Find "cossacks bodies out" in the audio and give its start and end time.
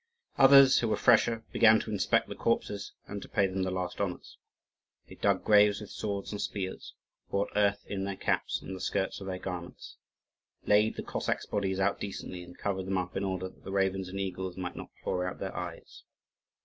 11.03-11.99